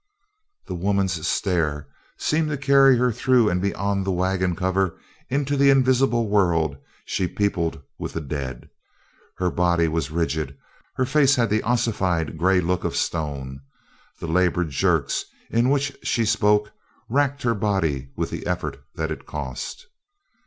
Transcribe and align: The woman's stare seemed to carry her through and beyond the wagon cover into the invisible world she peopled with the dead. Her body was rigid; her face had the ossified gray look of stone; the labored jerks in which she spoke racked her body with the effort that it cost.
The 0.65 0.73
woman's 0.73 1.27
stare 1.27 1.87
seemed 2.17 2.49
to 2.49 2.57
carry 2.57 2.97
her 2.97 3.11
through 3.11 3.49
and 3.49 3.61
beyond 3.61 4.03
the 4.03 4.11
wagon 4.11 4.55
cover 4.55 4.97
into 5.29 5.55
the 5.55 5.69
invisible 5.69 6.27
world 6.27 6.75
she 7.05 7.27
peopled 7.27 7.79
with 7.99 8.13
the 8.13 8.21
dead. 8.21 8.71
Her 9.37 9.51
body 9.51 9.87
was 9.87 10.09
rigid; 10.09 10.57
her 10.95 11.05
face 11.05 11.35
had 11.35 11.51
the 11.51 11.61
ossified 11.61 12.35
gray 12.39 12.59
look 12.61 12.83
of 12.83 12.95
stone; 12.95 13.59
the 14.19 14.25
labored 14.25 14.71
jerks 14.71 15.25
in 15.51 15.69
which 15.69 15.95
she 16.01 16.25
spoke 16.25 16.71
racked 17.07 17.43
her 17.43 17.53
body 17.53 18.09
with 18.15 18.31
the 18.31 18.47
effort 18.47 18.81
that 18.95 19.11
it 19.11 19.27
cost. 19.27 19.85